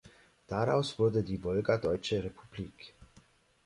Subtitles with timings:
[0.47, 2.95] Daraus wurde die Wolgadeutsche Republik.